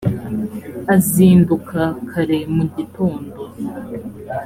azinduka 0.95 1.81
kare 2.09 2.39
mu 2.55 2.63
gitondo 2.75 3.39